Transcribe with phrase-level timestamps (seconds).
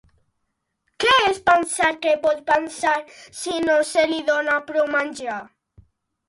[1.03, 2.95] Què es pensa que pot passar
[3.41, 5.39] si no se li dona prou menjar?